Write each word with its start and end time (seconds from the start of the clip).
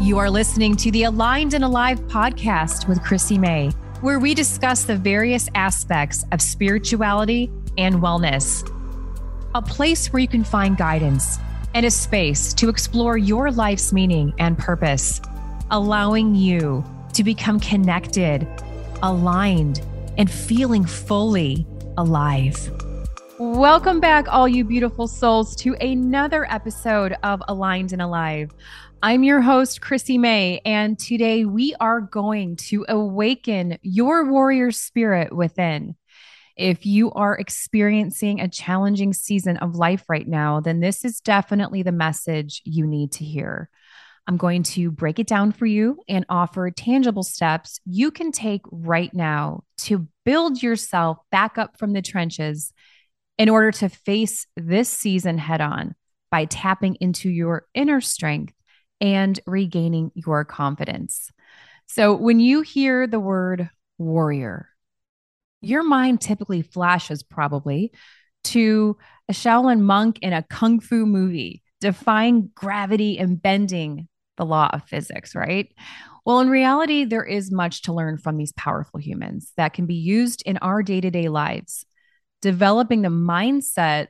You 0.00 0.16
are 0.16 0.30
listening 0.30 0.76
to 0.76 0.90
the 0.90 1.02
Aligned 1.02 1.52
and 1.52 1.62
Alive 1.62 2.00
podcast 2.08 2.88
with 2.88 3.02
Chrissy 3.02 3.36
May, 3.36 3.68
where 4.00 4.18
we 4.18 4.32
discuss 4.32 4.84
the 4.84 4.96
various 4.96 5.50
aspects 5.54 6.24
of 6.32 6.40
spirituality 6.40 7.50
and 7.76 7.96
wellness. 7.96 8.66
A 9.54 9.60
place 9.60 10.10
where 10.10 10.20
you 10.20 10.26
can 10.26 10.42
find 10.42 10.78
guidance 10.78 11.36
and 11.74 11.84
a 11.84 11.90
space 11.90 12.54
to 12.54 12.70
explore 12.70 13.18
your 13.18 13.50
life's 13.50 13.92
meaning 13.92 14.32
and 14.38 14.56
purpose, 14.56 15.20
allowing 15.70 16.34
you 16.34 16.82
to 17.12 17.22
become 17.22 17.60
connected, 17.60 18.48
aligned, 19.02 19.82
and 20.16 20.30
feeling 20.30 20.86
fully 20.86 21.66
alive. 21.98 22.70
Welcome 23.38 24.00
back, 24.00 24.28
all 24.28 24.48
you 24.48 24.64
beautiful 24.64 25.08
souls, 25.08 25.54
to 25.56 25.74
another 25.74 26.50
episode 26.50 27.16
of 27.22 27.42
Aligned 27.48 27.92
and 27.92 28.00
Alive. 28.00 28.50
I'm 29.02 29.24
your 29.24 29.40
host, 29.40 29.80
Chrissy 29.80 30.18
May, 30.18 30.60
and 30.62 30.98
today 30.98 31.46
we 31.46 31.74
are 31.80 32.02
going 32.02 32.56
to 32.56 32.84
awaken 32.86 33.78
your 33.80 34.30
warrior 34.30 34.70
spirit 34.72 35.34
within. 35.34 35.96
If 36.54 36.84
you 36.84 37.10
are 37.12 37.34
experiencing 37.34 38.40
a 38.40 38.48
challenging 38.48 39.14
season 39.14 39.56
of 39.56 39.74
life 39.74 40.04
right 40.10 40.28
now, 40.28 40.60
then 40.60 40.80
this 40.80 41.02
is 41.06 41.22
definitely 41.22 41.82
the 41.82 41.92
message 41.92 42.60
you 42.66 42.86
need 42.86 43.12
to 43.12 43.24
hear. 43.24 43.70
I'm 44.26 44.36
going 44.36 44.64
to 44.64 44.90
break 44.90 45.18
it 45.18 45.26
down 45.26 45.52
for 45.52 45.64
you 45.64 46.02
and 46.06 46.26
offer 46.28 46.70
tangible 46.70 47.22
steps 47.22 47.80
you 47.86 48.10
can 48.10 48.32
take 48.32 48.62
right 48.70 49.12
now 49.14 49.64
to 49.78 50.08
build 50.26 50.62
yourself 50.62 51.16
back 51.32 51.56
up 51.56 51.78
from 51.78 51.94
the 51.94 52.02
trenches 52.02 52.74
in 53.38 53.48
order 53.48 53.72
to 53.72 53.88
face 53.88 54.46
this 54.58 54.90
season 54.90 55.38
head 55.38 55.62
on 55.62 55.94
by 56.30 56.44
tapping 56.44 56.96
into 56.96 57.30
your 57.30 57.64
inner 57.74 58.02
strength 58.02 58.52
and 59.00 59.38
regaining 59.46 60.12
your 60.14 60.44
confidence. 60.44 61.30
So, 61.86 62.14
when 62.14 62.40
you 62.40 62.60
hear 62.60 63.06
the 63.06 63.20
word 63.20 63.68
warrior, 63.98 64.68
your 65.60 65.82
mind 65.82 66.20
typically 66.20 66.62
flashes 66.62 67.22
probably 67.22 67.92
to 68.44 68.96
a 69.28 69.32
Shaolin 69.32 69.80
monk 69.80 70.18
in 70.20 70.32
a 70.32 70.42
kung 70.42 70.80
fu 70.80 71.06
movie, 71.06 71.62
defying 71.80 72.50
gravity 72.54 73.18
and 73.18 73.40
bending 73.40 74.08
the 74.36 74.46
law 74.46 74.70
of 74.72 74.84
physics, 74.84 75.34
right? 75.34 75.68
Well, 76.24 76.40
in 76.40 76.48
reality, 76.48 77.04
there 77.04 77.24
is 77.24 77.50
much 77.50 77.82
to 77.82 77.92
learn 77.92 78.18
from 78.18 78.36
these 78.36 78.52
powerful 78.52 79.00
humans 79.00 79.52
that 79.56 79.72
can 79.74 79.86
be 79.86 79.94
used 79.94 80.42
in 80.46 80.58
our 80.58 80.82
day 80.82 81.00
to 81.00 81.10
day 81.10 81.28
lives. 81.28 81.84
Developing 82.40 83.02
the 83.02 83.08
mindset 83.08 84.08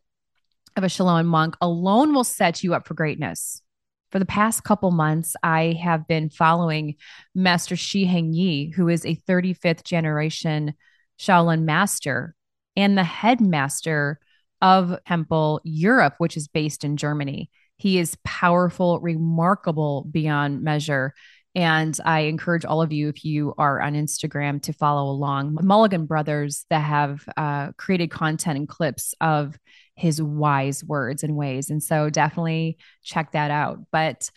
of 0.77 0.85
a 0.85 0.89
Shaolin 0.89 1.27
monk 1.27 1.57
alone 1.61 2.15
will 2.15 2.25
set 2.25 2.63
you 2.63 2.75
up 2.75 2.87
for 2.87 2.95
greatness 2.95 3.63
for 4.11 4.19
the 4.19 4.27
past 4.27 4.65
couple 4.65 4.91
months, 4.91 5.37
I 5.43 5.79
have 5.83 6.07
been 6.07 6.31
following 6.31 6.97
Master 7.35 7.77
Shi 7.77 8.05
Heng 8.05 8.33
Yi, 8.33 8.71
who 8.71 8.89
is 8.89 9.07
a 9.07 9.17
35th 9.29 9.85
generation 9.85 10.75
Shaolin 11.19 11.63
master 11.63 12.35
and 12.77 12.97
the 12.97 13.05
headmaster 13.05 14.19
of 14.63 14.99
Temple 15.07 15.61
Europe, 15.65 16.15
which 16.19 16.37
is 16.37 16.49
based 16.49 16.85
in 16.85 16.97
Germany. 16.97 17.51
He 17.77 17.99
is 17.99 18.17
powerful, 18.25 19.01
remarkable 19.01 20.07
beyond 20.11 20.63
measure. 20.63 21.15
And 21.55 21.99
I 22.05 22.21
encourage 22.21 22.65
all 22.65 22.81
of 22.81 22.93
you, 22.93 23.09
if 23.09 23.25
you 23.25 23.55
are 23.59 23.81
on 23.81 23.95
Instagram, 23.95 24.63
to 24.63 24.73
follow 24.73 25.11
along. 25.11 25.59
Mulligan 25.63 26.07
Brothers 26.07 26.65
that 26.71 26.81
have 26.81 27.29
uh, 27.37 27.73
created 27.73 28.11
content 28.11 28.57
and 28.57 28.69
clips 28.69 29.15
of 29.21 29.59
his 29.97 30.23
wise 30.23 30.85
words 30.85 31.25
and 31.25 31.35
ways. 31.35 31.69
And 31.71 31.83
so 31.83 32.09
definitely 32.09 32.79
check 33.03 33.33
that 33.33 33.51
out. 33.51 33.81
But 33.91 34.31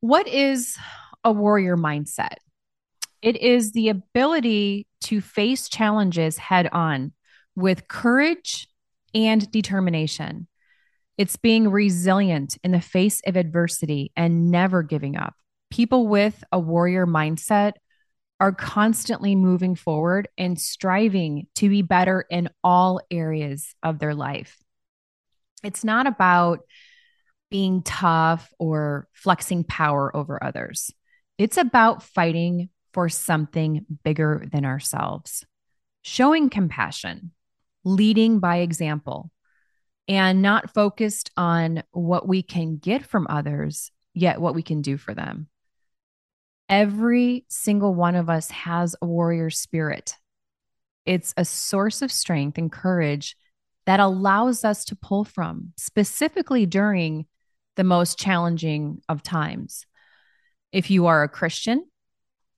what 0.00 0.28
is 0.28 0.76
a 1.24 1.32
warrior 1.32 1.76
mindset? 1.76 2.36
It 3.22 3.38
is 3.38 3.72
the 3.72 3.88
ability 3.88 4.86
to 5.04 5.20
face 5.20 5.68
challenges 5.68 6.36
head 6.36 6.68
on 6.70 7.12
with 7.56 7.88
courage 7.88 8.68
and 9.14 9.50
determination. 9.50 10.46
It's 11.16 11.36
being 11.36 11.68
resilient 11.68 12.58
in 12.62 12.70
the 12.72 12.80
face 12.80 13.20
of 13.26 13.36
adversity 13.36 14.12
and 14.14 14.50
never 14.50 14.82
giving 14.82 15.16
up 15.16 15.34
people 15.70 16.08
with 16.08 16.42
a 16.52 16.58
warrior 16.58 17.06
mindset 17.06 17.72
are 18.40 18.52
constantly 18.52 19.34
moving 19.34 19.74
forward 19.74 20.28
and 20.38 20.60
striving 20.60 21.46
to 21.56 21.68
be 21.68 21.82
better 21.82 22.24
in 22.30 22.48
all 22.62 23.00
areas 23.10 23.74
of 23.82 23.98
their 23.98 24.14
life. 24.14 24.56
It's 25.64 25.84
not 25.84 26.06
about 26.06 26.60
being 27.50 27.82
tough 27.82 28.52
or 28.58 29.08
flexing 29.12 29.64
power 29.64 30.14
over 30.14 30.42
others. 30.42 30.92
It's 31.36 31.56
about 31.56 32.02
fighting 32.02 32.68
for 32.92 33.08
something 33.08 33.86
bigger 34.04 34.44
than 34.52 34.64
ourselves, 34.64 35.44
showing 36.02 36.50
compassion, 36.50 37.32
leading 37.84 38.38
by 38.38 38.58
example, 38.58 39.30
and 40.06 40.42
not 40.42 40.72
focused 40.74 41.30
on 41.36 41.82
what 41.90 42.26
we 42.26 42.42
can 42.42 42.76
get 42.76 43.04
from 43.04 43.26
others, 43.28 43.90
yet 44.14 44.40
what 44.40 44.54
we 44.54 44.62
can 44.62 44.80
do 44.80 44.96
for 44.96 45.14
them. 45.14 45.48
Every 46.68 47.46
single 47.48 47.94
one 47.94 48.14
of 48.14 48.28
us 48.28 48.50
has 48.50 48.94
a 49.00 49.06
warrior 49.06 49.48
spirit. 49.48 50.16
It's 51.06 51.32
a 51.38 51.44
source 51.44 52.02
of 52.02 52.12
strength 52.12 52.58
and 52.58 52.70
courage 52.70 53.36
that 53.86 54.00
allows 54.00 54.64
us 54.64 54.84
to 54.86 54.96
pull 54.96 55.24
from, 55.24 55.72
specifically 55.78 56.66
during 56.66 57.24
the 57.76 57.84
most 57.84 58.18
challenging 58.18 59.00
of 59.08 59.22
times. 59.22 59.86
If 60.70 60.90
you 60.90 61.06
are 61.06 61.22
a 61.22 61.28
Christian, 61.28 61.86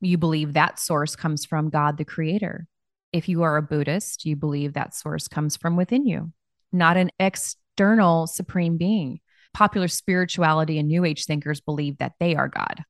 you 0.00 0.18
believe 0.18 0.54
that 0.54 0.80
source 0.80 1.14
comes 1.14 1.44
from 1.44 1.70
God 1.70 1.96
the 1.96 2.04
Creator. 2.04 2.66
If 3.12 3.28
you 3.28 3.42
are 3.42 3.56
a 3.56 3.62
Buddhist, 3.62 4.24
you 4.24 4.34
believe 4.34 4.72
that 4.72 4.92
source 4.92 5.28
comes 5.28 5.56
from 5.56 5.76
within 5.76 6.04
you, 6.04 6.32
not 6.72 6.96
an 6.96 7.12
external 7.20 8.26
supreme 8.26 8.76
being. 8.76 9.20
Popular 9.54 9.86
spirituality 9.86 10.80
and 10.80 10.88
New 10.88 11.04
Age 11.04 11.26
thinkers 11.26 11.60
believe 11.60 11.98
that 11.98 12.14
they 12.18 12.34
are 12.34 12.48
God 12.48 12.84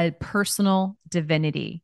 a 0.00 0.12
personal 0.12 0.96
divinity. 1.08 1.82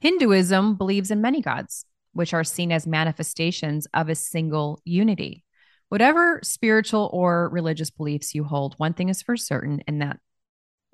Hinduism 0.00 0.76
believes 0.76 1.10
in 1.10 1.20
many 1.20 1.40
gods, 1.40 1.84
which 2.12 2.34
are 2.34 2.44
seen 2.44 2.72
as 2.72 2.86
manifestations 2.86 3.86
of 3.94 4.08
a 4.08 4.14
single 4.14 4.80
unity. 4.84 5.44
Whatever 5.88 6.40
spiritual 6.42 7.10
or 7.12 7.48
religious 7.50 7.90
beliefs 7.90 8.34
you 8.34 8.44
hold, 8.44 8.74
one 8.78 8.94
thing 8.94 9.08
is 9.08 9.22
for 9.22 9.36
certain, 9.36 9.82
and 9.86 10.02
that 10.02 10.18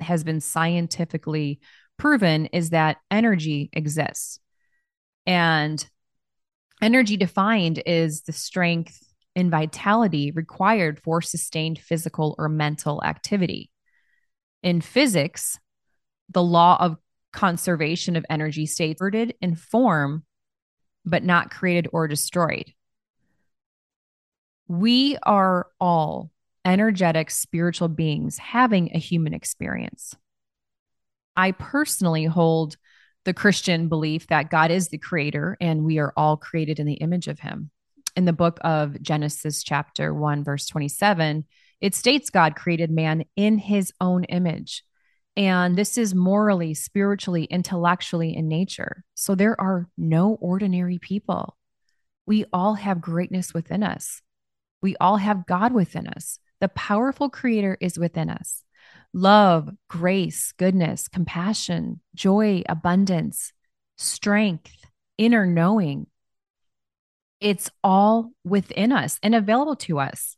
has 0.01 0.25
been 0.25 0.41
scientifically 0.41 1.61
proven 1.99 2.47
is 2.47 2.71
that 2.71 2.99
energy 3.11 3.71
exists. 3.73 4.41
And 5.27 5.85
energy 6.81 7.17
defined 7.17 7.83
is 7.85 8.23
the 8.23 8.33
strength 8.33 9.03
and 9.35 9.50
vitality 9.50 10.31
required 10.33 11.00
for 11.00 11.23
sustained 11.23 11.79
physical 11.79 12.35
or 12.39 12.49
mental 12.49 13.03
activity. 13.05 13.71
In 14.62 14.81
physics, 14.81 15.59
the 16.31 16.43
law 16.43 16.77
of 16.81 16.97
conservation 17.33 18.16
of 18.16 18.27
energy 18.28 18.66
states 18.66 19.00
in 19.41 19.55
form, 19.55 20.25
but 21.05 21.22
not 21.22 21.50
created 21.50 21.89
or 21.93 22.09
destroyed. 22.09 22.72
We 24.67 25.17
are 25.22 25.69
all 25.81 26.31
energetic 26.65 27.31
spiritual 27.31 27.88
beings 27.88 28.38
having 28.38 28.91
a 28.94 28.99
human 28.99 29.33
experience. 29.33 30.15
I 31.37 31.53
personally 31.53 32.25
hold 32.25 32.77
the 33.25 33.33
Christian 33.33 33.88
belief 33.88 34.27
that 34.27 34.50
God 34.50 34.71
is 34.71 34.88
the 34.88 34.99
creator 34.99 35.56
and 35.61 35.84
we 35.84 35.99
are 35.99 36.12
all 36.17 36.37
created 36.37 36.78
in 36.81 36.87
the 36.87 36.94
image 36.94 37.28
of 37.28 37.38
him. 37.38 37.71
In 38.17 38.25
the 38.25 38.33
book 38.33 38.59
of 38.62 39.00
Genesis, 39.00 39.62
chapter 39.62 40.12
1, 40.12 40.44
verse 40.44 40.67
27, 40.67 41.44
it 41.81 41.94
states 41.94 42.31
God 42.31 42.56
created 42.56 42.91
man 42.91 43.25
in 43.37 43.59
his 43.59 43.93
own 44.00 44.25
image. 44.25 44.83
And 45.38 45.76
this 45.76 45.97
is 45.97 46.16
morally, 46.16 46.75
spiritually, 46.75 47.44
intellectually 47.44 48.35
in 48.35 48.49
nature. 48.49 49.05
So 49.14 49.37
there 49.37 49.58
are 49.61 49.88
no 49.96 50.37
ordinary 50.40 50.99
people. 50.99 51.56
We 52.26 52.44
all 52.52 52.75
have 52.75 53.00
greatness 53.00 53.55
within 53.55 53.85
us. 53.85 54.20
We 54.82 54.96
all 54.96 55.17
have 55.17 55.46
God 55.46 55.73
within 55.73 56.08
us. 56.08 56.40
The 56.61 56.69
powerful 56.69 57.31
creator 57.31 57.79
is 57.81 58.00
within 58.00 58.29
us. 58.31 58.64
Love, 59.14 59.70
grace, 59.88 60.52
goodness, 60.58 61.06
compassion, 61.06 62.00
joy, 62.17 62.64
abundance, 62.69 63.52
strength, 63.96 64.75
inner 65.19 65.46
knowing. 65.46 66.08
It's 67.40 67.70
all 67.85 68.32
within 68.43 68.90
us 68.90 69.20
and 69.23 69.37
available 69.37 69.76
to 69.76 70.00
us. 70.00 70.37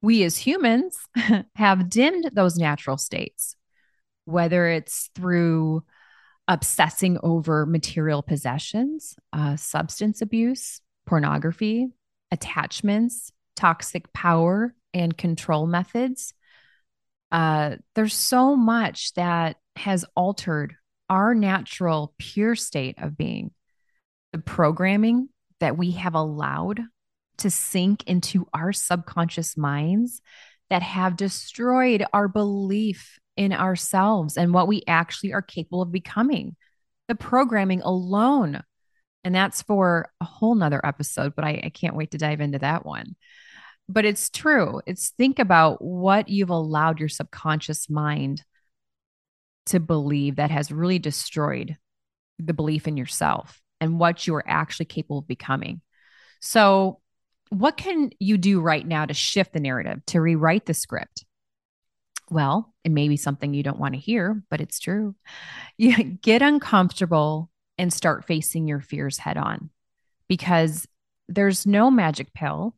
We 0.00 0.22
as 0.22 0.36
humans 0.36 0.96
have 1.56 1.90
dimmed 1.90 2.30
those 2.34 2.56
natural 2.56 2.98
states 2.98 3.56
whether 4.26 4.68
it's 4.68 5.10
through 5.14 5.82
obsessing 6.48 7.18
over 7.22 7.66
material 7.66 8.22
possessions, 8.22 9.16
uh, 9.32 9.56
substance 9.56 10.20
abuse, 10.20 10.80
pornography, 11.06 11.88
attachments, 12.30 13.32
toxic 13.56 14.12
power 14.12 14.74
and 14.92 15.16
control 15.16 15.66
methods. 15.66 16.34
Uh, 17.32 17.76
there's 17.94 18.14
so 18.14 18.54
much 18.54 19.14
that 19.14 19.56
has 19.76 20.04
altered 20.14 20.76
our 21.08 21.34
natural, 21.34 22.14
pure 22.18 22.54
state 22.54 22.96
of 22.98 23.16
being. 23.16 23.50
The 24.32 24.38
programming 24.38 25.28
that 25.60 25.78
we 25.78 25.92
have 25.92 26.14
allowed 26.14 26.80
to 27.38 27.50
sink 27.50 28.04
into 28.06 28.46
our 28.52 28.72
subconscious 28.72 29.56
minds 29.56 30.20
that 30.70 30.82
have 30.82 31.16
destroyed 31.16 32.04
our 32.12 32.28
belief 32.28 33.18
in 33.36 33.52
ourselves 33.52 34.36
and 34.36 34.52
what 34.52 34.68
we 34.68 34.82
actually 34.86 35.32
are 35.32 35.42
capable 35.42 35.82
of 35.82 35.92
becoming. 35.92 36.56
The 37.08 37.14
programming 37.14 37.82
alone. 37.82 38.62
And 39.24 39.34
that's 39.34 39.62
for 39.62 40.10
a 40.20 40.24
whole 40.24 40.54
nother 40.54 40.84
episode, 40.84 41.34
but 41.34 41.44
I, 41.44 41.60
I 41.64 41.70
can't 41.70 41.96
wait 41.96 42.12
to 42.12 42.18
dive 42.18 42.40
into 42.40 42.58
that 42.60 42.86
one. 42.86 43.16
But 43.88 44.04
it's 44.04 44.30
true. 44.30 44.80
It's 44.86 45.10
think 45.10 45.38
about 45.38 45.82
what 45.82 46.28
you've 46.28 46.50
allowed 46.50 46.98
your 46.98 47.08
subconscious 47.08 47.88
mind 47.88 48.42
to 49.66 49.80
believe 49.80 50.36
that 50.36 50.50
has 50.50 50.72
really 50.72 50.98
destroyed 50.98 51.76
the 52.38 52.54
belief 52.54 52.86
in 52.88 52.96
yourself 52.96 53.60
and 53.80 53.98
what 53.98 54.26
you 54.26 54.34
are 54.34 54.48
actually 54.48 54.86
capable 54.86 55.18
of 55.18 55.28
becoming. 55.28 55.80
So, 56.40 57.00
what 57.50 57.76
can 57.76 58.10
you 58.18 58.38
do 58.38 58.60
right 58.60 58.86
now 58.86 59.06
to 59.06 59.14
shift 59.14 59.52
the 59.52 59.60
narrative, 59.60 60.04
to 60.06 60.20
rewrite 60.20 60.66
the 60.66 60.74
script? 60.74 61.25
Well, 62.30 62.74
it 62.84 62.90
may 62.90 63.08
be 63.08 63.16
something 63.16 63.54
you 63.54 63.62
don't 63.62 63.78
want 63.78 63.94
to 63.94 64.00
hear, 64.00 64.42
but 64.50 64.60
it's 64.60 64.78
true. 64.78 65.14
You 65.78 66.02
get 66.04 66.42
uncomfortable 66.42 67.50
and 67.78 67.92
start 67.92 68.26
facing 68.26 68.66
your 68.66 68.80
fears 68.80 69.18
head 69.18 69.36
on 69.36 69.70
because 70.28 70.86
there's 71.28 71.66
no 71.66 71.90
magic 71.90 72.32
pill 72.32 72.74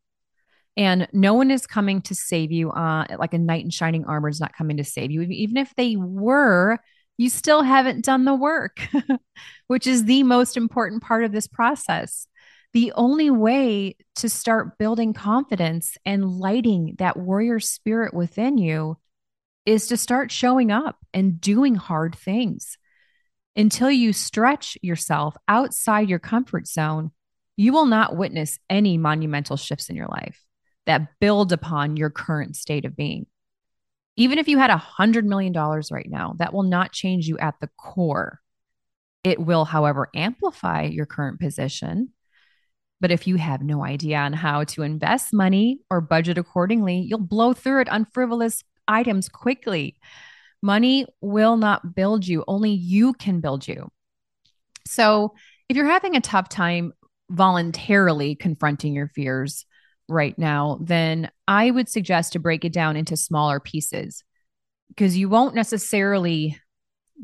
and 0.76 1.08
no 1.12 1.34
one 1.34 1.50
is 1.50 1.66
coming 1.66 2.00
to 2.02 2.14
save 2.14 2.52
you 2.52 2.70
uh, 2.70 3.04
like 3.18 3.34
a 3.34 3.38
knight 3.38 3.64
in 3.64 3.70
shining 3.70 4.04
armor 4.04 4.28
is 4.28 4.40
not 4.40 4.56
coming 4.56 4.76
to 4.76 4.84
save 4.84 5.10
you 5.10 5.22
even 5.22 5.56
if 5.56 5.74
they 5.74 5.96
were 5.96 6.78
you 7.16 7.28
still 7.28 7.62
haven't 7.62 8.04
done 8.04 8.24
the 8.24 8.34
work 8.34 8.88
which 9.66 9.86
is 9.86 10.04
the 10.04 10.22
most 10.22 10.56
important 10.56 11.02
part 11.02 11.24
of 11.24 11.32
this 11.32 11.46
process 11.46 12.26
the 12.74 12.92
only 12.96 13.30
way 13.30 13.96
to 14.14 14.28
start 14.28 14.78
building 14.78 15.12
confidence 15.12 15.96
and 16.04 16.38
lighting 16.38 16.94
that 16.98 17.16
warrior 17.16 17.60
spirit 17.60 18.14
within 18.14 18.58
you 18.58 18.96
is 19.68 19.88
to 19.88 19.96
start 19.96 20.32
showing 20.32 20.70
up 20.70 20.96
and 21.12 21.40
doing 21.40 21.74
hard 21.74 22.14
things 22.16 22.78
until 23.54 23.90
you 23.90 24.12
stretch 24.12 24.78
yourself 24.82 25.36
outside 25.46 26.08
your 26.08 26.18
comfort 26.18 26.66
zone 26.66 27.10
you 27.58 27.72
will 27.72 27.86
not 27.86 28.16
witness 28.16 28.60
any 28.70 28.96
monumental 28.96 29.56
shifts 29.56 29.90
in 29.90 29.96
your 29.96 30.06
life 30.06 30.40
that 30.86 31.18
build 31.20 31.52
upon 31.52 31.96
your 31.96 32.08
current 32.08 32.54
state 32.54 32.84
of 32.84 32.96
being. 32.96 33.26
Even 34.16 34.38
if 34.38 34.46
you 34.46 34.58
had 34.58 34.70
a 34.70 34.82
$100 34.98 35.24
million 35.24 35.52
right 35.52 36.08
now, 36.08 36.36
that 36.38 36.54
will 36.54 36.62
not 36.62 36.92
change 36.92 37.26
you 37.26 37.36
at 37.38 37.56
the 37.60 37.68
core. 37.76 38.40
It 39.24 39.40
will, 39.40 39.64
however, 39.64 40.08
amplify 40.14 40.84
your 40.84 41.04
current 41.04 41.40
position. 41.40 42.10
But 43.00 43.10
if 43.10 43.26
you 43.26 43.34
have 43.36 43.60
no 43.60 43.84
idea 43.84 44.18
on 44.18 44.34
how 44.34 44.62
to 44.64 44.82
invest 44.82 45.34
money 45.34 45.80
or 45.90 46.00
budget 46.00 46.38
accordingly, 46.38 47.00
you'll 47.00 47.18
blow 47.18 47.54
through 47.54 47.80
it 47.80 47.88
on 47.88 48.06
frivolous 48.14 48.62
items 48.88 49.28
quickly. 49.28 49.96
Money 50.62 51.06
will 51.20 51.56
not 51.56 51.94
build 51.94 52.26
you, 52.26 52.44
only 52.48 52.70
you 52.70 53.12
can 53.12 53.40
build 53.40 53.68
you. 53.68 53.88
So, 54.86 55.34
if 55.68 55.76
you're 55.76 55.86
having 55.86 56.16
a 56.16 56.20
tough 56.20 56.48
time 56.48 56.92
voluntarily 57.30 58.34
confronting 58.34 58.94
your 58.94 59.08
fears, 59.08 59.66
right 60.08 60.38
now, 60.38 60.78
then 60.80 61.30
I 61.46 61.70
would 61.70 61.88
suggest 61.88 62.32
to 62.32 62.38
break 62.38 62.64
it 62.64 62.72
down 62.72 62.96
into 62.96 63.16
smaller 63.16 63.60
pieces 63.60 64.24
because 64.88 65.16
you 65.16 65.28
won't 65.28 65.54
necessarily 65.54 66.58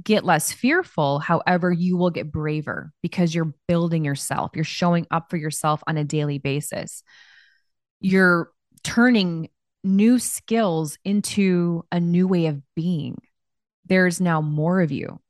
get 0.02 0.24
less 0.24 0.52
fearful. 0.52 1.18
However, 1.18 1.72
you 1.72 1.96
will 1.96 2.10
get 2.10 2.30
braver 2.30 2.92
because 3.02 3.34
you're 3.34 3.54
building 3.66 4.04
yourself, 4.04 4.50
you're 4.54 4.64
showing 4.64 5.06
up 5.10 5.30
for 5.30 5.36
yourself 5.36 5.82
on 5.86 5.96
a 5.96 6.04
daily 6.04 6.38
basis. 6.38 7.02
You're 8.00 8.50
turning 8.82 9.48
new 9.84 10.18
skills 10.18 10.98
into 11.04 11.84
a 11.92 12.00
new 12.00 12.26
way 12.26 12.46
of 12.46 12.60
being. 12.74 13.20
There's 13.86 14.20
now 14.20 14.40
more 14.40 14.80
of 14.80 14.90
you 14.90 15.20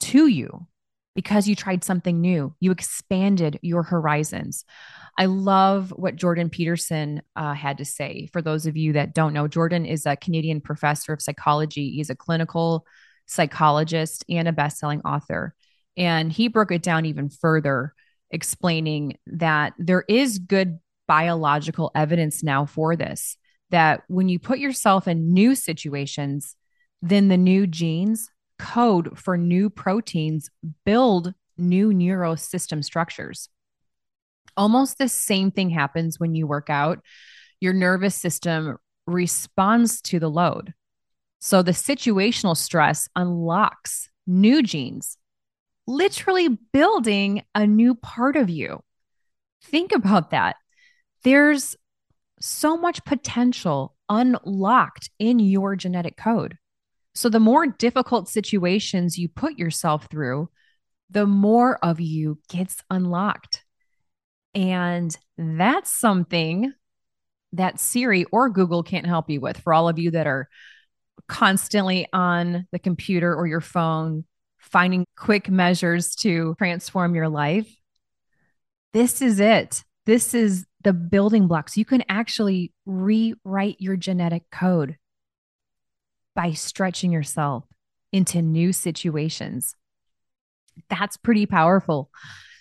to 0.00 0.26
you 0.26 0.66
because 1.14 1.46
you 1.48 1.54
tried 1.54 1.84
something 1.84 2.20
new. 2.20 2.54
You 2.60 2.70
expanded 2.70 3.58
your 3.62 3.82
horizons. 3.82 4.64
I 5.18 5.26
love 5.26 5.90
what 5.96 6.16
Jordan 6.16 6.50
Peterson 6.50 7.22
uh, 7.34 7.54
had 7.54 7.78
to 7.78 7.84
say. 7.84 8.28
For 8.32 8.42
those 8.42 8.66
of 8.66 8.76
you 8.76 8.94
that 8.94 9.14
don't 9.14 9.32
know, 9.32 9.48
Jordan 9.48 9.86
is 9.86 10.04
a 10.04 10.16
Canadian 10.16 10.60
professor 10.60 11.12
of 11.12 11.22
psychology. 11.22 11.90
He's 11.90 12.10
a 12.10 12.16
clinical 12.16 12.86
psychologist 13.26 14.24
and 14.28 14.46
a 14.46 14.52
best-selling 14.52 15.00
author. 15.02 15.54
And 15.96 16.30
he 16.30 16.48
broke 16.48 16.70
it 16.70 16.82
down 16.82 17.06
even 17.06 17.30
further, 17.30 17.94
explaining 18.30 19.18
that 19.26 19.72
there 19.78 20.04
is 20.08 20.38
good 20.38 20.78
biological 21.06 21.90
evidence 21.94 22.42
now 22.42 22.66
for 22.66 22.96
this. 22.96 23.36
That 23.70 24.02
when 24.08 24.28
you 24.28 24.38
put 24.38 24.58
yourself 24.58 25.08
in 25.08 25.32
new 25.32 25.54
situations, 25.54 26.56
then 27.02 27.28
the 27.28 27.36
new 27.36 27.66
genes 27.66 28.30
code 28.58 29.18
for 29.18 29.36
new 29.36 29.68
proteins 29.68 30.50
build 30.84 31.34
new 31.58 31.90
neurosystem 31.90 32.84
structures. 32.84 33.48
Almost 34.56 34.98
the 34.98 35.08
same 35.08 35.50
thing 35.50 35.70
happens 35.70 36.18
when 36.18 36.34
you 36.34 36.46
work 36.46 36.70
out. 36.70 37.00
Your 37.60 37.72
nervous 37.72 38.14
system 38.14 38.78
responds 39.06 40.00
to 40.02 40.18
the 40.18 40.30
load. 40.30 40.74
So 41.38 41.62
the 41.62 41.72
situational 41.72 42.56
stress 42.56 43.08
unlocks 43.14 44.08
new 44.26 44.62
genes, 44.62 45.18
literally 45.86 46.48
building 46.72 47.44
a 47.54 47.66
new 47.66 47.94
part 47.94 48.36
of 48.36 48.50
you. 48.50 48.82
Think 49.62 49.92
about 49.92 50.30
that. 50.30 50.56
There's 51.26 51.74
so 52.38 52.76
much 52.76 53.04
potential 53.04 53.96
unlocked 54.08 55.10
in 55.18 55.40
your 55.40 55.74
genetic 55.74 56.16
code. 56.16 56.56
So 57.16 57.28
the 57.28 57.40
more 57.40 57.66
difficult 57.66 58.28
situations 58.28 59.18
you 59.18 59.28
put 59.28 59.58
yourself 59.58 60.06
through, 60.08 60.50
the 61.10 61.26
more 61.26 61.84
of 61.84 61.98
you 61.98 62.38
gets 62.48 62.76
unlocked. 62.90 63.64
And 64.54 65.18
that's 65.36 65.90
something 65.90 66.72
that 67.54 67.80
Siri 67.80 68.24
or 68.26 68.48
Google 68.48 68.84
can't 68.84 69.04
help 69.04 69.28
you 69.28 69.40
with 69.40 69.58
for 69.58 69.74
all 69.74 69.88
of 69.88 69.98
you 69.98 70.12
that 70.12 70.28
are 70.28 70.48
constantly 71.26 72.06
on 72.12 72.68
the 72.70 72.78
computer 72.78 73.34
or 73.34 73.48
your 73.48 73.60
phone 73.60 74.26
finding 74.58 75.04
quick 75.16 75.50
measures 75.50 76.14
to 76.18 76.54
transform 76.58 77.16
your 77.16 77.28
life. 77.28 77.68
This 78.92 79.20
is 79.20 79.40
it. 79.40 79.82
This 80.04 80.32
is 80.34 80.64
the 80.86 80.92
building 80.92 81.48
blocks. 81.48 81.76
You 81.76 81.84
can 81.84 82.04
actually 82.08 82.72
rewrite 82.86 83.74
your 83.80 83.96
genetic 83.96 84.44
code 84.52 84.96
by 86.36 86.52
stretching 86.52 87.10
yourself 87.10 87.64
into 88.12 88.40
new 88.40 88.72
situations. 88.72 89.74
That's 90.88 91.16
pretty 91.16 91.44
powerful. 91.44 92.08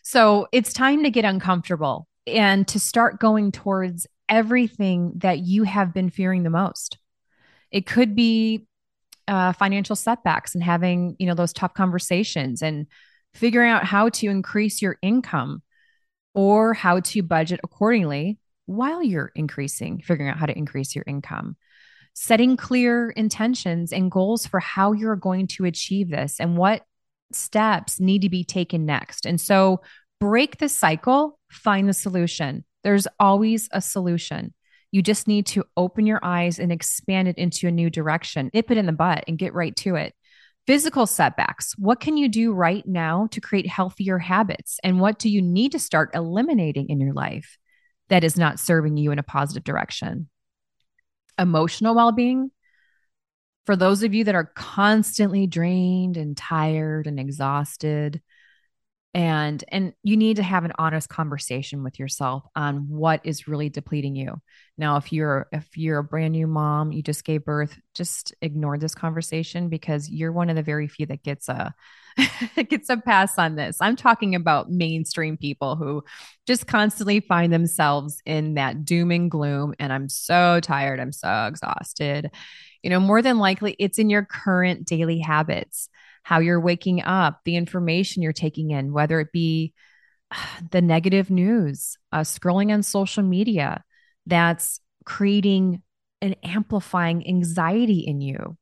So 0.02 0.48
it's 0.52 0.74
time 0.74 1.04
to 1.04 1.12
get 1.12 1.24
uncomfortable 1.24 2.08
and 2.26 2.68
to 2.70 2.80
start 2.80 3.20
going 3.20 3.52
towards 3.52 4.08
everything 4.28 5.14
that 5.18 5.42
you 5.42 5.62
have 5.62 5.94
been 5.94 6.10
fearing 6.10 6.42
the 6.42 6.50
most. 6.50 6.98
It 7.70 7.86
could 7.86 8.16
be 8.16 8.66
uh, 9.28 9.54
financial 9.54 9.96
setbacks 9.96 10.56
and 10.56 10.64
having 10.64 11.16
you 11.20 11.28
know 11.28 11.36
those 11.36 11.54
tough 11.54 11.76
conversations 11.76 12.64
and 12.64 12.88
figuring 13.36 13.70
out 13.70 13.86
how 13.86 14.10
to 14.10 14.30
increase 14.30 14.82
your 14.82 14.98
income 15.04 15.62
or 16.36 16.74
how 16.74 17.00
to 17.00 17.24
budget 17.24 17.60
accordingly 17.64 18.38
while 18.68 19.02
you're 19.02 19.32
increasing 19.36 20.02
figuring 20.02 20.30
out 20.30 20.38
how 20.38 20.46
to 20.46 20.58
increase 20.58 20.96
your 20.96 21.04
income 21.08 21.56
setting 22.16 22.56
clear 22.56 23.10
intentions 23.12 23.92
and 23.92 24.10
goals 24.10 24.48
for 24.48 24.60
how 24.60 24.94
you're 24.94 25.18
going 25.18 25.48
to 25.48 25.66
achieve 25.66 26.10
this 26.10 26.40
and 26.40 26.58
what 26.58 26.82
steps 27.32 28.00
need 28.00 28.22
to 28.22 28.30
be 28.30 28.44
taken 28.44 28.86
next. 28.86 29.26
And 29.26 29.40
so 29.40 29.82
break 30.20 30.58
the 30.58 30.70
cycle, 30.70 31.38
find 31.52 31.90
the 31.90 31.94
solution. 31.94 32.64
There's 32.84 33.08
always 33.20 33.68
a 33.72 33.82
solution. 33.82 34.54
You 34.92 35.02
just 35.02 35.28
need 35.28 35.46
to 35.48 35.66
open 35.76 36.06
your 36.06 36.22
eyes 36.24 36.58
and 36.58 36.72
expand 36.72 37.28
it 37.28 37.38
into 37.38 37.68
a 37.68 37.72
new 37.72 37.90
direction, 37.90 38.50
nip 38.54 38.72
it 38.72 38.78
in 38.78 38.86
the 38.86 38.94
butt 38.94 39.26
and 39.28 39.38
get 39.38 39.54
right 39.54 39.76
to 39.78 39.96
it. 39.96 40.14
Physical 40.68 41.06
setbacks. 41.06 41.74
What 41.78 42.00
can 42.00 42.18
you 42.18 42.28
do 42.28 42.52
right 42.52 42.86
now 42.88 43.28
to 43.32 43.42
create 43.42 43.68
healthier 43.68 44.18
habits? 44.18 44.80
And 44.84 45.00
what 45.00 45.20
do 45.20 45.30
you 45.30 45.42
need 45.42 45.74
to 45.74 45.80
start 45.80 46.16
eliminating 46.16 46.90
in 46.90 47.00
your 47.00 47.14
life 47.14 47.58
that 48.10 48.24
is 48.24 48.38
not 48.38 48.60
serving 48.60 48.98
you 48.98 49.12
in 49.12 49.20
a 49.20 49.24
positive 49.24 49.64
direction? 49.64 50.30
emotional 51.38 51.96
well 51.96 52.12
being, 52.12 52.52
for 53.66 53.76
those 53.76 54.04
of 54.04 54.14
you 54.14 54.24
that 54.26 54.36
are 54.36 54.52
constantly 54.56 55.48
drained 55.48 56.18
and 56.18 56.38
tired 56.38 57.08
and 57.08 57.20
exhausted, 57.20 58.22
and 59.16 59.64
and 59.70 59.94
you 60.04 60.18
need 60.18 60.36
to 60.36 60.44
have 60.44 60.66
an 60.66 60.74
honest 60.78 61.08
conversation 61.08 61.84
with 61.84 61.98
yourself 61.98 62.44
on 62.54 62.90
what 62.90 63.22
is 63.24 63.48
really 63.48 63.70
depleting 63.70 64.14
you. 64.14 64.42
Now 64.78 64.98
if 64.98 65.14
you're 65.14 65.48
if 65.54 65.78
you're 65.78 66.00
a 66.00 66.04
brand 66.04 66.34
new 66.34 66.48
mom 66.48 66.92
you 66.92 67.02
just 67.02 67.24
gave 67.24 67.46
birth 67.46 67.80
just 67.94 68.36
ignore 68.42 68.78
this 68.78 68.94
conversation 68.94 69.70
because 69.70 70.10
you're 70.10 70.34
one 70.34 70.50
of 70.50 70.58
the 70.58 70.62
very 70.62 70.90
few 70.90 71.06
that 71.06 71.24
gets 71.24 71.48
a 71.48 71.74
gets 72.70 72.90
a 72.90 72.98
pass 72.98 73.38
on 73.38 73.56
this. 73.56 73.78
I'm 73.80 73.96
talking 73.96 74.36
about 74.36 74.70
mainstream 74.70 75.38
people 75.38 75.78
who 75.78 76.04
just 76.46 76.68
constantly 76.68 77.22
find 77.22 77.54
themselves 77.54 78.22
in 78.26 78.56
that 78.56 78.84
doom 78.84 79.12
and 79.12 79.32
gloom 79.32 79.74
and 79.80 79.94
i'm 79.94 80.10
so 80.10 80.60
tired. 80.62 81.00
I'm 81.00 81.14
so 81.14 81.46
exhausted. 81.48 82.32
You 82.84 82.90
know 82.90 83.00
more 83.00 83.22
than 83.22 83.40
likely 83.40 83.78
it's 83.80 83.98
in 83.98 84.10
your 84.10 84.26
current 84.26 84.86
daily 84.86 85.20
habits 85.20 85.88
how 86.26 86.40
you're 86.40 86.60
waking 86.60 87.04
up, 87.04 87.42
the 87.46 87.56
information 87.56 88.24
you're 88.24 88.34
taking 88.34 88.72
in, 88.72 88.92
whether 88.92 89.20
it 89.20 89.32
be 89.32 89.74
the 90.72 90.82
negative 90.82 91.30
news, 91.30 91.98
uh, 92.12 92.22
scrolling 92.22 92.74
on 92.74 92.82
social 92.82 93.22
media 93.22 93.84
that's 94.26 94.80
creating 95.06 95.84
and 96.24 96.36
amplifying 96.44 97.28
anxiety 97.28 98.00
in 98.00 98.22
you. 98.22 98.58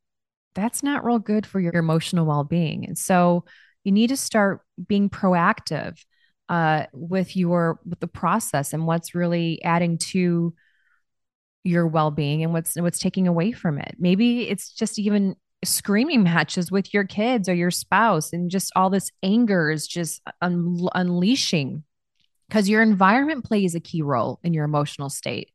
That's 0.55 0.84
not 0.84 1.05
real 1.05 1.20
good 1.20 1.46
for 1.46 1.62
your 1.62 1.74
emotional 1.74 2.25
well 2.25 2.43
being. 2.43 2.86
And 2.86 2.98
so 2.98 3.46
you 3.86 3.93
need 3.93 4.08
to 4.08 4.17
start 4.17 4.60
being 4.86 5.10
proactive 5.10 5.98
uh, 6.50 6.88
with 6.91 7.38
your 7.38 7.79
with 7.86 8.01
the 8.01 8.08
process 8.08 8.74
and 8.74 8.86
what's 8.86 9.15
really 9.15 9.63
adding 9.63 9.98
to 10.00 10.53
your 11.63 11.88
well-being 11.88 12.43
and 12.43 12.51
what's 12.51 12.75
what's 12.75 13.00
taking 13.00 13.25
away 13.25 13.53
from 13.53 13.77
it. 13.77 13.96
Maybe 13.98 14.50
it's 14.50 14.74
just 14.74 15.00
even 15.00 15.38
screaming 15.63 16.24
matches 16.24 16.72
with 16.72 16.93
your 16.93 17.03
kids 17.03 17.48
or 17.50 17.53
your 17.53 17.72
spouse 17.72 18.34
and 18.34 18.50
just 18.50 18.72
all 18.75 18.89
this 18.89 19.12
anger 19.22 19.72
is 19.72 19.88
just 19.88 20.22
un- 20.41 20.88
unleashing. 20.93 21.84
Because 22.48 22.70
your 22.70 22.82
environment 22.82 23.46
plays 23.46 23.74
a 23.74 23.79
key 23.79 24.01
role 24.01 24.39
in 24.43 24.53
your 24.53 24.65
emotional 24.65 25.10
state. 25.10 25.50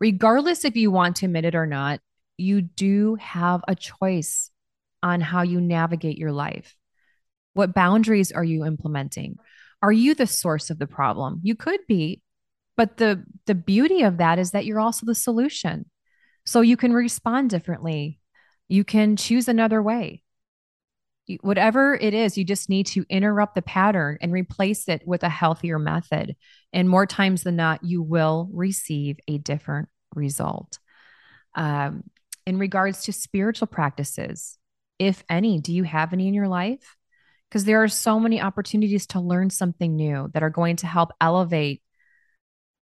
Regardless 0.00 0.64
if 0.64 0.76
you 0.76 0.90
want 0.90 1.16
to 1.16 1.26
admit 1.26 1.44
it 1.44 1.54
or 1.54 1.66
not 1.66 2.00
you 2.38 2.62
do 2.62 3.16
have 3.16 3.62
a 3.68 3.74
choice 3.74 4.50
on 5.02 5.20
how 5.20 5.42
you 5.42 5.60
navigate 5.60 6.18
your 6.18 6.32
life. 6.32 6.74
What 7.54 7.74
boundaries 7.74 8.32
are 8.32 8.44
you 8.44 8.64
implementing? 8.64 9.36
Are 9.82 9.92
you 9.92 10.14
the 10.14 10.26
source 10.26 10.70
of 10.70 10.78
the 10.78 10.86
problem? 10.86 11.40
You 11.42 11.54
could 11.54 11.80
be 11.86 12.22
but 12.76 12.96
the 12.96 13.24
the 13.46 13.54
beauty 13.54 14.02
of 14.02 14.16
that 14.18 14.38
is 14.38 14.52
that 14.52 14.64
you're 14.64 14.80
also 14.80 15.06
the 15.06 15.14
solution. 15.14 15.86
So 16.46 16.60
you 16.62 16.76
can 16.76 16.92
respond 16.92 17.50
differently 17.50 18.18
you 18.72 18.84
can 18.84 19.16
choose 19.16 19.48
another 19.48 19.82
way. 19.82 20.22
Whatever 21.42 21.94
it 21.94 22.14
is, 22.14 22.38
you 22.38 22.44
just 22.44 22.70
need 22.70 22.86
to 22.86 23.04
interrupt 23.10 23.54
the 23.54 23.60
pattern 23.60 24.16
and 24.22 24.32
replace 24.32 24.88
it 24.88 25.02
with 25.06 25.22
a 25.22 25.28
healthier 25.28 25.78
method. 25.78 26.36
And 26.72 26.88
more 26.88 27.04
times 27.04 27.42
than 27.42 27.54
not, 27.54 27.84
you 27.84 28.02
will 28.02 28.48
receive 28.50 29.18
a 29.28 29.36
different 29.36 29.90
result. 30.14 30.78
Um, 31.54 32.04
in 32.46 32.58
regards 32.58 33.04
to 33.04 33.12
spiritual 33.12 33.66
practices, 33.66 34.56
if 34.98 35.22
any, 35.28 35.60
do 35.60 35.74
you 35.74 35.82
have 35.82 36.14
any 36.14 36.26
in 36.26 36.32
your 36.32 36.48
life? 36.48 36.96
Because 37.50 37.66
there 37.66 37.82
are 37.82 37.88
so 37.88 38.18
many 38.18 38.40
opportunities 38.40 39.06
to 39.08 39.20
learn 39.20 39.50
something 39.50 39.96
new 39.96 40.30
that 40.32 40.42
are 40.42 40.48
going 40.48 40.76
to 40.76 40.86
help 40.86 41.12
elevate 41.20 41.82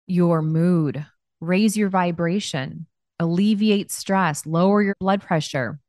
your 0.06 0.42
mood, 0.42 1.06
raise 1.40 1.78
your 1.78 1.88
vibration, 1.88 2.86
alleviate 3.18 3.90
stress, 3.90 4.46
lower 4.46 4.82
your 4.82 4.96
blood 5.00 5.22
pressure. 5.22 5.80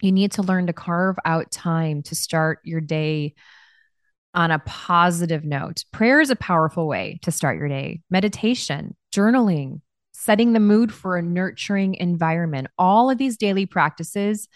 You 0.00 0.12
need 0.12 0.32
to 0.32 0.42
learn 0.42 0.66
to 0.66 0.72
carve 0.72 1.16
out 1.24 1.50
time 1.50 2.02
to 2.02 2.14
start 2.14 2.60
your 2.64 2.80
day 2.80 3.34
on 4.34 4.50
a 4.50 4.58
positive 4.60 5.44
note. 5.44 5.84
Prayer 5.92 6.20
is 6.20 6.30
a 6.30 6.36
powerful 6.36 6.88
way 6.88 7.18
to 7.22 7.30
start 7.30 7.58
your 7.58 7.68
day. 7.68 8.00
Meditation, 8.10 8.96
journaling, 9.14 9.80
setting 10.12 10.52
the 10.52 10.60
mood 10.60 10.92
for 10.92 11.16
a 11.16 11.22
nurturing 11.22 11.94
environment. 11.94 12.68
All 12.78 13.10
of 13.10 13.18
these 13.18 13.36
daily 13.36 13.66
practices 13.66 14.48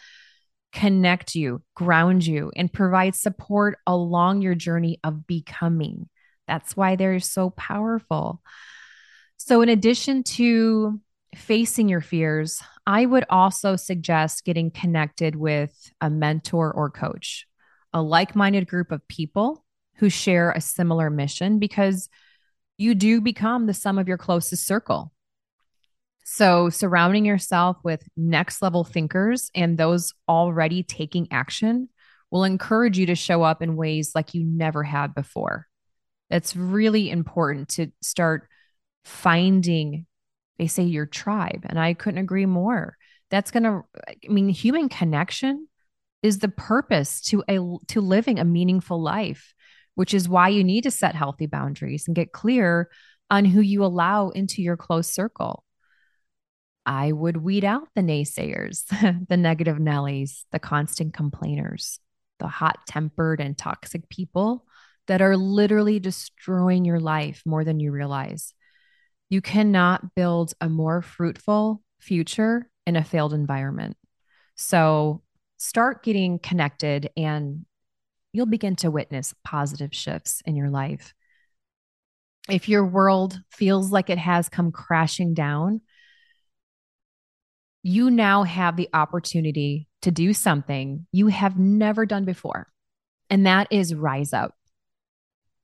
connect 0.73 1.35
you, 1.35 1.63
ground 1.75 2.27
you, 2.27 2.53
and 2.57 2.73
provide 2.73 3.15
support 3.15 3.79
along 3.87 4.43
your 4.43 4.55
journey 4.55 4.99
of 5.05 5.27
becoming. 5.27 6.09
That's 6.47 6.77
why 6.77 6.97
they're 6.97 7.21
so 7.21 7.51
powerful. 7.51 8.43
So, 9.37 9.61
in 9.63 9.69
addition 9.69 10.23
to 10.23 11.01
facing 11.37 11.89
your 11.89 12.01
fears, 12.01 12.63
I 12.87 13.07
would 13.07 13.25
also 13.31 13.77
suggest 13.77 14.45
getting 14.45 14.71
connected 14.71 15.37
with 15.37 15.93
a 16.01 16.11
mentor 16.11 16.73
or 16.73 16.91
coach, 16.91 17.47
a 17.93 18.03
like 18.03 18.35
minded 18.35 18.67
group 18.67 18.91
of 18.91 19.07
people 19.09 19.65
who 19.97 20.09
share 20.09 20.51
a 20.51 20.61
similar 20.61 21.11
mission 21.11 21.59
because 21.59 22.09
you 22.79 22.95
do 22.95 23.21
become 23.21 23.67
the 23.67 23.75
sum 23.75 23.99
of 23.99 24.09
your 24.09 24.19
closest 24.19 24.67
circle. 24.67 25.13
So, 26.25 26.71
surrounding 26.71 27.25
yourself 27.25 27.77
with 27.85 28.03
next 28.17 28.61
level 28.61 28.83
thinkers 28.83 29.51
and 29.55 29.79
those 29.79 30.13
already 30.29 30.83
taking 30.83 31.29
action 31.31 31.89
will 32.31 32.45
encourage 32.45 32.99
you 32.99 33.07
to 33.07 33.15
show 33.15 33.43
up 33.43 33.63
in 33.63 33.77
ways 33.77 34.13
like 34.15 34.35
you 34.35 34.43
never 34.45 34.83
had 34.83 35.15
before. 35.15 35.67
It's 36.29 36.57
really 36.57 37.11
important 37.11 37.69
to 37.71 37.93
start 38.03 38.49
finding 39.05 40.07
they 40.59 40.67
say 40.67 40.85
your 40.85 41.07
tribe. 41.07 41.67
And 41.69 41.79
I 41.79 41.95
couldn't 41.95 42.21
agree 42.21 42.47
more. 42.47 42.97
That's 43.31 43.51
going 43.51 43.65
to, 43.65 43.83
I 44.09 44.29
mean, 44.29 44.49
human 44.49 44.89
connection 44.89 45.69
is 46.23 46.39
the 46.39 46.49
purpose 46.49 47.21
to 47.21 47.45
a 47.49 47.59
to 47.89 48.01
living 48.01 48.39
a 48.39 48.45
meaningful 48.45 49.01
life, 49.01 49.55
which 49.95 50.15
is 50.15 50.29
why 50.29 50.49
you 50.49 50.65
need 50.65 50.83
to 50.85 50.91
set 50.91 51.15
healthy 51.15 51.47
boundaries 51.47 52.07
and 52.07 52.17
get 52.17 52.33
clear 52.33 52.89
on 53.31 53.45
who 53.45 53.61
you 53.61 53.85
allow 53.85 54.31
into 54.31 54.63
your 54.63 54.77
close 54.77 55.11
circle. 55.11 55.65
I 56.85 57.11
would 57.11 57.37
weed 57.37 57.65
out 57.65 57.89
the 57.95 58.01
naysayers, 58.03 58.85
the 59.29 59.37
negative 59.37 59.79
Nellies, 59.79 60.45
the 60.53 60.61
constant 60.61 61.15
complainers, 61.15 61.99
the 62.39 62.47
hot 62.47 62.79
tempered 62.87 63.41
and 63.41 63.59
toxic 63.59 64.09
people 64.09 64.65
that 65.09 65.21
are 65.21 65.37
literally 65.37 65.99
destroying 65.99 66.85
your 66.85 67.01
life 67.01 67.43
more 67.45 67.65
than 67.65 67.81
you 67.81 67.91
realize. 67.91 68.55
You 69.29 69.41
cannot 69.41 70.15
build 70.15 70.55
a 70.61 70.69
more 70.69 71.03
fruitful 71.03 71.83
future 71.99 72.71
in 72.87 72.97
a 72.97 73.05
failed 73.05 73.33
environment. 73.33 73.97
So 74.55 75.23
start 75.57 76.05
getting 76.05 76.39
connected 76.39 77.11
and 77.17 77.67
you'll 78.33 78.47
begin 78.47 78.77
to 78.77 78.91
witness 78.91 79.35
positive 79.45 79.95
shifts 79.95 80.43
in 80.47 80.57
your 80.57 80.71
life. 80.71 81.15
If 82.49 82.69
your 82.69 82.87
world 82.87 83.41
feels 83.51 83.91
like 83.91 84.09
it 84.09 84.19
has 84.19 84.49
come 84.49 84.71
crashing 84.71 85.35
down, 85.35 85.81
you 87.83 88.11
now 88.11 88.45
have 88.45 88.77
the 88.77 88.89
opportunity 88.93 89.89
to 90.03 90.11
do 90.11 90.33
something 90.33 91.07
you 91.13 91.27
have 91.29 91.59
never 91.59 92.07
done 92.07 92.25
before, 92.25 92.69
and 93.31 93.47
that 93.47 93.69
is 93.71 93.95
rise 93.95 94.33
up. 94.33 94.55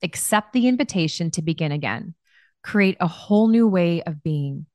Accept 0.03 0.53
the 0.53 0.67
invitation 0.67 1.31
to 1.33 1.43
begin 1.43 1.71
again 1.71 2.15
create 2.63 2.97
a 3.01 3.07
whole 3.07 3.49
new 3.49 3.67
way 3.67 4.03
of 4.03 4.23
being. 4.23 4.67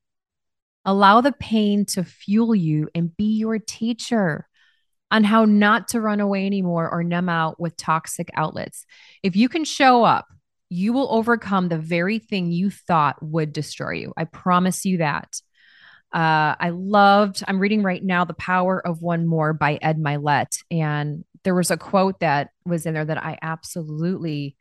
Allow 0.86 1.22
the 1.22 1.32
pain 1.34 1.86
to 1.86 2.03
fuel 2.03 2.56
you 2.56 2.89
and 2.96 3.15
be 3.15 3.38
your 3.38 3.60
teacher 3.60 4.48
on 5.12 5.24
how 5.24 5.46
not 5.46 5.89
to 5.89 6.01
run 6.01 6.20
away 6.20 6.46
anymore 6.46 6.89
or 6.89 7.03
numb 7.03 7.29
out 7.29 7.60
with 7.60 7.77
toxic 7.77 8.29
outlets. 8.36 8.86
If 9.24 9.36
you 9.36 9.50
can 9.50 9.63
show 9.63 10.03
up, 10.03 10.27
you 10.70 10.91
will 10.91 11.08
overcome 11.12 11.70
the 11.70 11.77
very 11.77 12.20
thing 12.20 12.51
you 12.51 12.70
thought 12.70 13.22
would 13.22 13.53
destroy 13.53 13.94
you. 13.94 14.13
I 14.17 14.25
promise 14.25 14.86
you 14.86 14.98
that. 14.98 15.41
Uh, 16.13 16.56
I 16.60 16.72
loved, 16.74 17.44
I'm 17.48 17.60
reading 17.60 17.84
right 17.84 18.03
now, 18.03 18.25
The 18.25 18.34
Power 18.34 18.86
of 18.86 19.01
One 19.01 19.25
More 19.27 19.53
by 19.53 19.79
Ed 19.82 19.98
Mylett. 19.98 20.58
And 20.72 21.24
there 21.44 21.56
was 21.56 21.72
a 21.72 21.77
quote 21.77 22.20
that 22.20 22.50
was 22.65 22.86
in 22.86 22.94
there 22.94 23.06
that 23.06 23.24
I 23.24 23.38
absolutely 23.41 24.58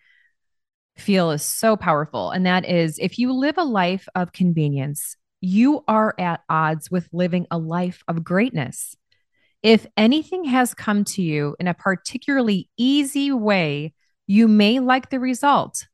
feel 0.97 1.31
is 1.31 1.43
so 1.43 1.77
powerful. 1.77 2.31
And 2.31 2.47
that 2.47 2.69
is 2.69 2.99
if 2.99 3.19
you 3.19 3.33
live 3.33 3.59
a 3.59 3.65
life 3.65 4.09
of 4.15 4.33
convenience, 4.33 5.17
you 5.41 5.85
are 5.87 6.15
at 6.19 6.41
odds 6.49 6.91
with 6.91 7.09
living 7.13 7.47
a 7.51 7.59
life 7.59 8.03
of 8.09 8.25
greatness. 8.25 8.97
If 9.63 9.87
anything 9.97 10.45
has 10.45 10.75
come 10.75 11.05
to 11.05 11.23
you 11.23 11.57
in 11.59 11.67
a 11.67 11.75
particularly 11.75 12.69
easy 12.77 13.33
way, 13.33 13.95
you 14.27 14.49
may 14.49 14.81
like 14.81 15.11
the 15.11 15.21
result, 15.21 15.87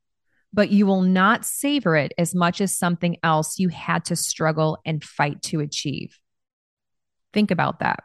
but 0.53 0.71
you 0.71 0.87
will 0.87 1.03
not 1.03 1.45
savor 1.45 1.97
it 1.97 2.13
as 2.19 2.35
much 2.35 2.61
as 2.61 2.77
something 2.77 3.17
else 3.23 3.59
you 3.59 3.69
had 3.69 4.05
to 4.07 4.17
struggle 4.17 4.79
and 4.85 5.03
fight 5.03 5.43
to 5.43 5.61
achieve. 5.61 6.19
Think 7.33 7.51
about 7.51 7.81
that. 7.81 8.05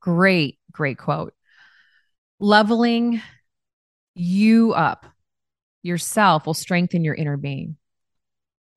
Great, 0.00 0.58
great 0.70 0.98
quote. 0.98 1.34
Leveling 2.38 3.20
you 4.14 4.72
up 4.72 5.06
yourself 5.82 6.46
will 6.46 6.54
strengthen 6.54 7.04
your 7.04 7.14
inner 7.14 7.36
being. 7.36 7.76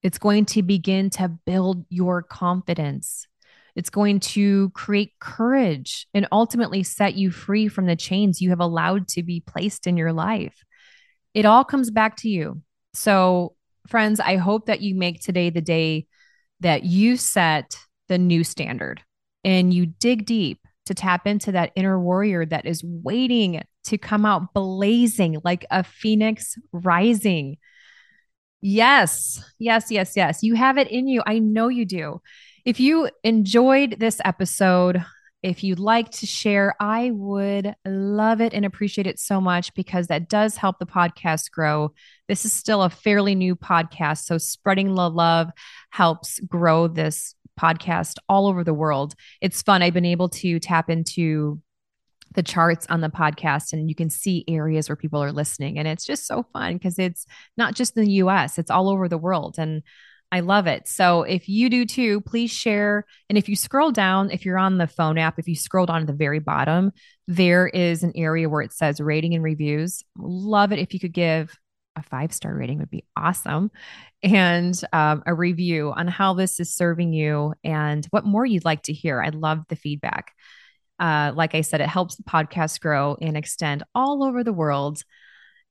It's 0.04 0.18
going 0.18 0.46
to 0.48 0.64
begin 0.64 1.10
to 1.12 1.30
build 1.46 1.86
your 1.90 2.24
confidence. 2.24 3.28
It's 3.76 3.90
going 3.90 4.20
to 4.20 4.70
create 4.72 5.14
courage 5.20 6.08
and 6.14 6.28
ultimately 6.32 6.84
set 6.84 7.16
you 7.16 7.32
free 7.32 7.68
from 7.68 7.86
the 7.86 7.96
chains 7.96 8.42
you 8.42 8.50
have 8.50 8.60
allowed 8.60 9.08
to 9.10 9.24
be 9.24 9.42
placed 9.42 9.88
in 9.88 9.98
your 9.98 10.12
life. 10.12 10.64
It 11.34 11.46
all 11.46 11.64
comes 11.64 11.92
back 11.92 12.18
to 12.18 12.30
you. 12.30 12.62
So, 12.94 13.56
friends, 13.88 14.20
I 14.20 14.36
hope 14.36 14.66
that 14.66 14.82
you 14.82 14.96
make 14.96 15.22
today 15.22 15.50
the 15.50 15.62
day 15.62 16.08
that 16.60 16.84
you 16.84 17.16
set 17.16 17.78
the 18.10 18.18
new 18.18 18.44
standard 18.44 19.02
and 19.44 19.74
you 19.74 19.86
dig 19.86 20.26
deep 20.26 20.60
to 20.88 20.94
tap 20.94 21.26
into 21.26 21.54
that 21.54 21.72
inner 21.76 22.00
warrior 22.00 22.46
that 22.46 22.66
is 22.66 22.84
waiting 22.84 23.56
to 23.86 23.98
come 23.98 24.26
out 24.26 24.54
blazing 24.54 25.38
like 25.44 25.66
a 25.72 25.84
phoenix 25.84 26.58
rising. 26.72 27.58
Yes, 28.62 29.44
yes, 29.58 29.90
yes, 29.90 30.16
yes. 30.16 30.44
You 30.44 30.56
have 30.56 30.78
it 30.78 30.90
in 30.90 31.08
you. 31.08 31.24
I 31.26 31.40
know 31.40 31.68
you 31.68 31.86
do. 31.86 32.22
If 32.64 32.80
you 32.80 33.10
enjoyed 33.24 34.00
this 34.00 34.22
episode, 34.24 35.04
if 35.42 35.64
you'd 35.64 35.80
like 35.80 36.12
to 36.12 36.28
share, 36.28 36.76
I 36.80 37.10
would 37.12 37.74
love 37.84 38.42
it 38.42 38.54
and 38.54 38.64
appreciate 38.64 39.08
it 39.08 39.20
so 39.20 39.42
much 39.42 39.74
because 39.74 40.08
that 40.08 40.30
does 40.30 40.56
help 40.56 40.78
the 40.78 40.86
podcast 40.86 41.50
grow. 41.50 41.94
This 42.28 42.46
is 42.46 42.54
still 42.54 42.84
a 42.84 42.92
fairly 42.92 43.34
new 43.34 43.56
podcast. 43.56 44.26
So, 44.26 44.38
spreading 44.38 44.94
the 44.94 45.10
love 45.10 45.50
helps 45.90 46.40
grow 46.42 46.88
this 46.88 47.34
podcast 47.60 48.18
all 48.30 48.48
over 48.48 48.64
the 48.64 48.74
world. 48.74 49.16
It's 49.42 49.64
fun. 49.64 49.82
I've 49.82 49.94
been 49.96 50.06
able 50.06 50.30
to 50.30 50.60
tap 50.60 50.90
into 50.92 51.60
the 52.34 52.44
charts 52.44 52.88
on 52.90 53.02
the 53.02 53.10
podcast 53.10 53.74
and 53.74 53.90
you 53.90 53.96
can 53.96 54.10
see 54.10 54.44
areas 54.48 54.88
where 54.88 54.96
people 54.96 55.22
are 55.22 55.32
listening 55.32 55.78
and 55.78 55.88
it's 55.88 56.06
just 56.06 56.26
so 56.26 56.44
fun 56.54 56.74
because 56.74 56.98
it's 56.98 57.26
not 57.58 57.76
just 57.76 57.98
in 57.98 58.06
the 58.06 58.14
US 58.14 58.58
it's 58.58 58.72
all 58.72 58.90
over 58.90 59.08
the 59.08 59.18
world 59.18 59.56
and 59.58 59.84
I 60.34 60.40
love 60.40 60.66
it. 60.66 60.88
So 60.88 61.24
if 61.24 61.50
you 61.50 61.70
do 61.70 61.86
too, 61.86 62.22
please 62.22 62.52
share. 62.52 63.06
And 63.28 63.38
if 63.38 63.50
you 63.50 63.56
scroll 63.58 63.92
down, 63.92 64.32
if 64.32 64.46
you're 64.46 64.58
on 64.58 64.78
the 64.78 64.88
phone 64.88 65.18
app, 65.18 65.38
if 65.38 65.48
you 65.48 65.56
scroll 65.56 65.86
down 65.86 66.02
to 66.02 66.08
the 66.08 66.14
very 66.14 66.40
bottom, 66.40 66.94
there 67.28 67.68
is 67.68 68.04
an 68.04 68.14
area 68.16 68.48
where 68.48 68.62
it 68.62 68.72
says 68.72 69.02
rating 69.02 69.36
and 69.36 69.44
reviews. 69.44 70.04
Love 70.18 70.72
it 70.72 70.80
if 70.80 70.94
you 70.94 71.02
could 71.02 71.12
give 71.12 71.58
a 71.98 72.04
five 72.04 72.32
star 72.32 72.56
rating 72.56 72.80
would 72.80 72.90
be 72.90 73.04
awesome 73.18 73.70
and 74.24 74.82
um, 74.94 75.24
a 75.26 75.34
review 75.34 75.92
on 75.94 76.08
how 76.08 76.34
this 76.34 76.62
is 76.62 76.74
serving 76.74 77.12
you 77.12 77.54
and 77.66 78.06
what 78.12 78.26
more 78.26 78.46
you'd 78.46 78.64
like 78.64 78.84
to 78.84 78.94
hear. 78.94 79.22
I 79.22 79.30
love 79.30 79.66
the 79.68 79.76
feedback. 79.76 80.32
Uh, 81.02 81.34
like 81.36 81.56
I 81.56 81.62
said, 81.62 81.82
it 81.82 81.90
helps 81.90 82.16
the 82.16 82.24
podcast 82.24 82.80
grow 82.80 83.18
and 83.20 83.36
extend 83.36 83.84
all 83.96 84.24
over 84.24 84.44
the 84.44 84.54
world. 84.54 85.04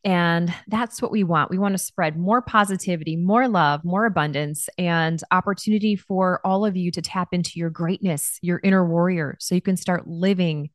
And 0.03 0.53
that's 0.67 1.01
what 1.01 1.13
we 1.13 1.25
want. 1.25 1.51
We 1.51 1.59
want 1.59 1.75
to 1.75 1.79
spread 1.79 2.19
more 2.19 2.43
positivity, 2.43 3.17
more 3.17 3.47
love, 3.49 3.85
more 3.85 4.07
abundance, 4.07 4.69
and 4.77 5.23
opportunity 5.31 5.95
for 5.95 6.41
all 6.45 6.67
of 6.67 6.77
you 6.77 6.91
to 6.91 7.03
tap 7.03 7.29
into 7.33 7.53
your 7.61 7.71
greatness, 7.71 8.39
your 8.43 8.61
inner 8.65 8.85
warrior, 8.85 9.37
so 9.39 9.55
you 9.55 9.61
can 9.61 9.77
start 9.77 10.09
living 10.09 10.71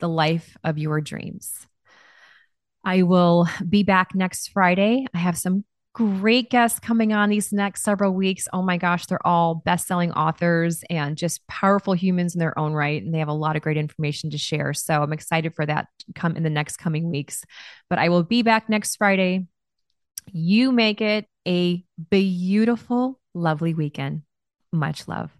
the 0.00 0.08
life 0.08 0.56
of 0.64 0.76
your 0.76 1.00
dreams. 1.00 1.66
I 2.84 3.02
will 3.02 3.48
be 3.66 3.84
back 3.84 4.14
next 4.14 4.48
Friday. 4.48 5.06
I 5.14 5.18
have 5.18 5.38
some 5.38 5.64
great 5.94 6.50
guests 6.50 6.80
coming 6.80 7.12
on 7.12 7.30
these 7.30 7.52
next 7.52 7.82
several 7.82 8.12
weeks. 8.12 8.48
Oh 8.52 8.62
my 8.62 8.76
gosh, 8.76 9.06
they're 9.06 9.26
all 9.26 9.54
best 9.54 9.86
selling 9.86 10.12
authors 10.12 10.82
and 10.90 11.16
just 11.16 11.46
powerful 11.46 11.94
humans 11.94 12.34
in 12.34 12.40
their 12.40 12.58
own 12.58 12.72
right. 12.72 13.02
And 13.02 13.14
they 13.14 13.20
have 13.20 13.28
a 13.28 13.32
lot 13.32 13.56
of 13.56 13.62
great 13.62 13.76
information 13.76 14.30
to 14.30 14.38
share. 14.38 14.74
So 14.74 15.02
I'm 15.02 15.12
excited 15.12 15.54
for 15.54 15.64
that 15.64 15.86
come 16.14 16.36
in 16.36 16.42
the 16.42 16.50
next 16.50 16.76
coming 16.76 17.10
weeks. 17.10 17.44
But 17.88 18.00
I 18.00 18.08
will 18.08 18.24
be 18.24 18.42
back 18.42 18.68
next 18.68 18.96
Friday. 18.96 19.46
You 20.32 20.72
make 20.72 21.00
it 21.00 21.26
a 21.46 21.84
beautiful, 22.10 23.20
lovely 23.32 23.72
weekend. 23.72 24.22
Much 24.72 25.06
love. 25.06 25.30